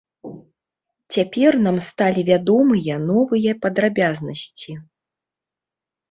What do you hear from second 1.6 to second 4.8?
нам сталі вядомыя новыя падрабязнасці.